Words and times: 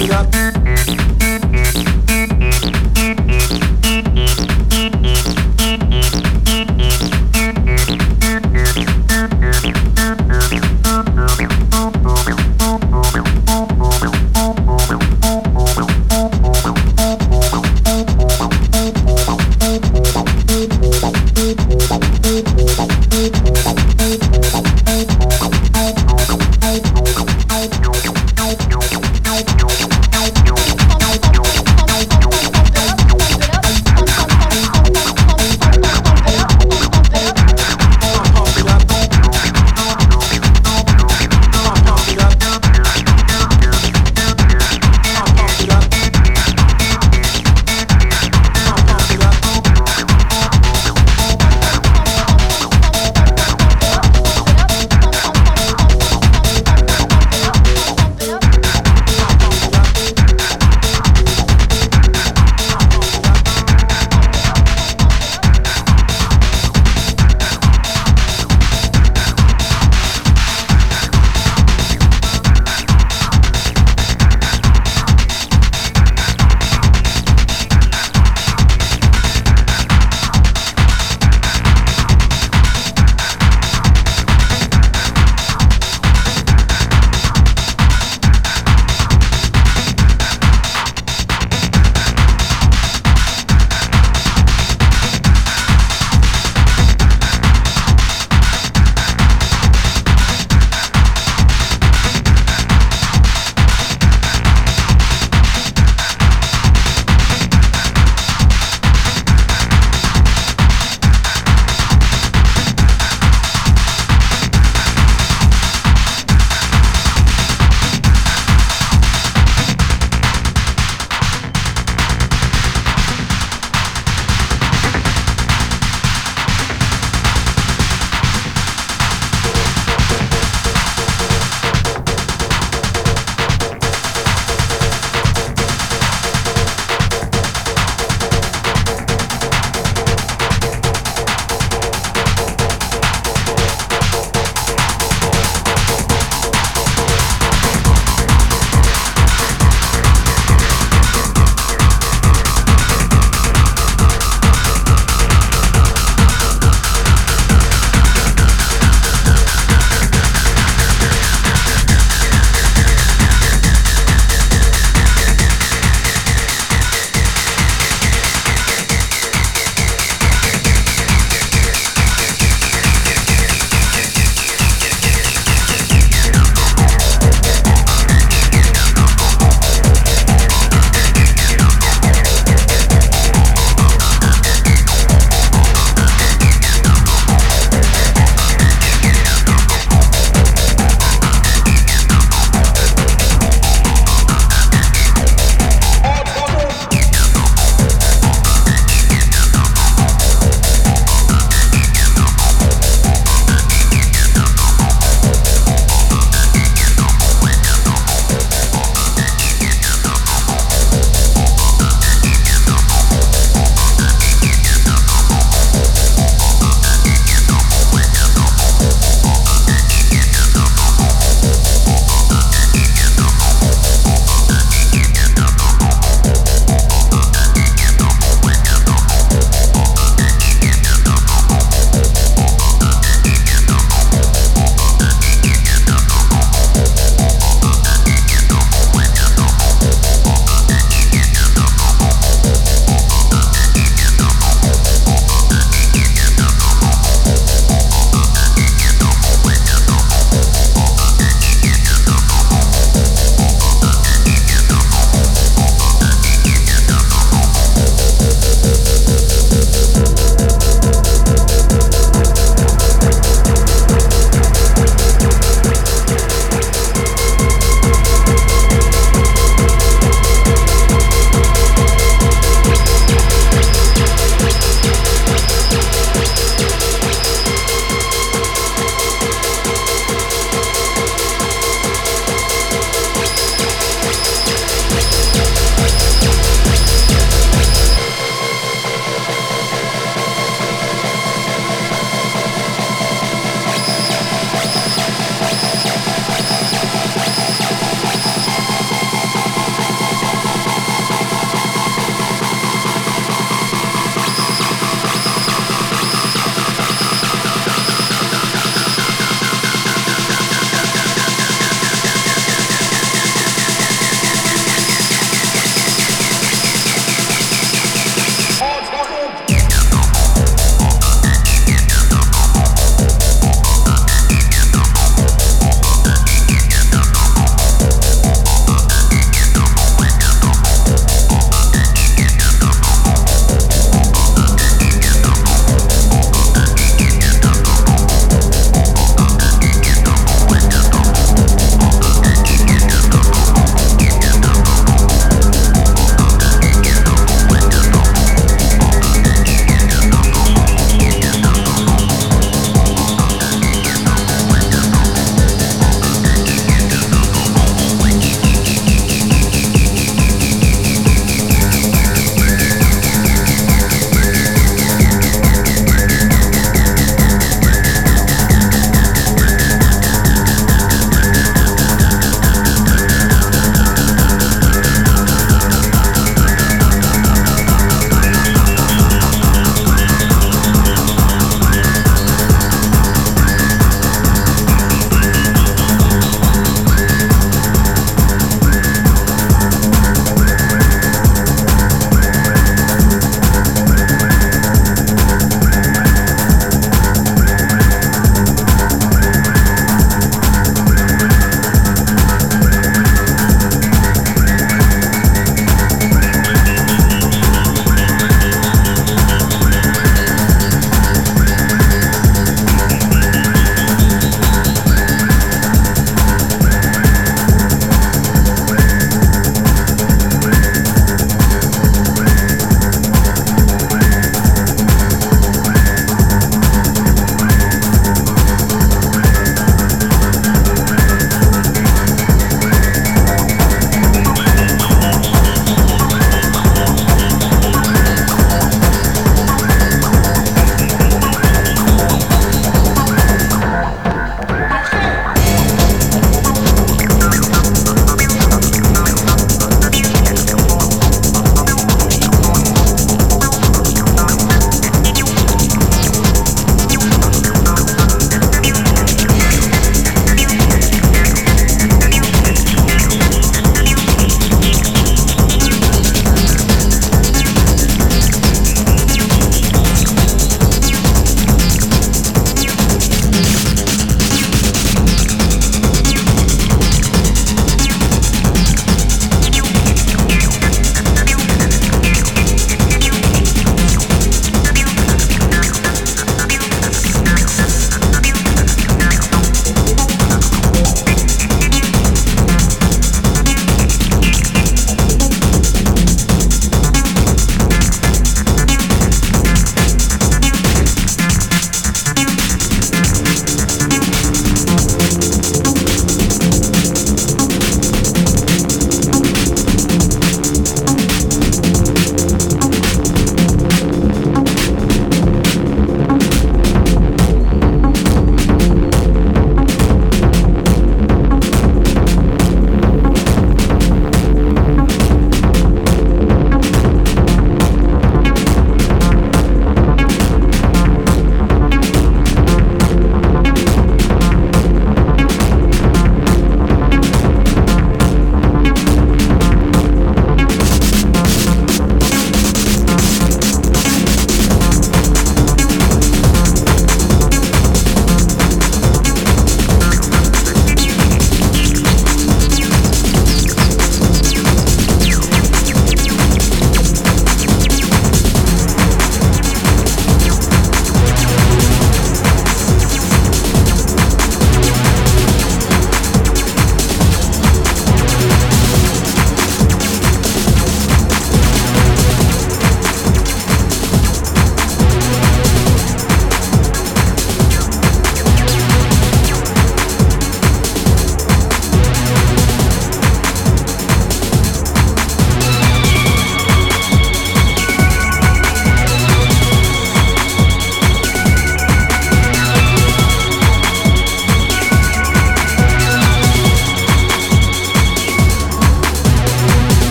Thank 0.00 1.49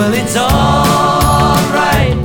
Well, 0.00 0.14
it's 0.14 0.34
alright. 0.34 2.16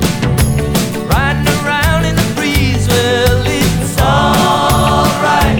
Riding 1.12 1.46
around 1.60 2.06
in 2.06 2.16
the 2.16 2.32
breeze. 2.34 2.88
Well, 2.88 3.44
it's 3.44 4.00
alright. 4.00 5.58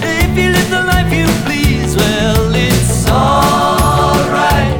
If 0.00 0.38
you 0.38 0.48
live 0.48 0.70
the 0.70 0.82
life 0.82 1.12
you 1.12 1.26
please. 1.44 1.94
Well, 1.94 2.54
it's 2.54 3.06
alright. 3.10 4.72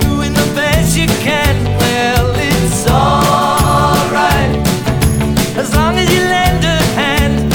Doing 0.00 0.32
the 0.32 0.52
best 0.56 0.96
you 0.96 1.06
can. 1.20 1.66
Well, 1.66 2.32
it's 2.36 2.86
alright. 2.88 4.56
As 5.58 5.74
long 5.74 5.98
as 5.98 6.08
you 6.10 6.20
lend 6.20 6.64
a 6.64 6.80
hand. 6.96 7.52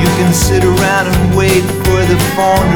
You 0.00 0.08
can 0.14 0.32
sit 0.32 0.62
around 0.62 1.08
and 1.08 1.36
wait 1.36 1.64
for 1.82 2.04
the 2.06 2.18
phone 2.36 2.75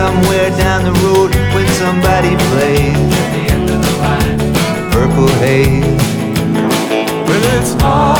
Somewhere 0.00 0.48
down 0.56 0.82
the 0.82 0.92
road 1.04 1.30
when 1.54 1.66
somebody 1.82 2.34
plays 2.48 2.96
Purple 4.90 5.28
Haze. 5.42 5.84
Well, 7.28 7.60
it's 7.60 7.74
alright. 7.84 8.19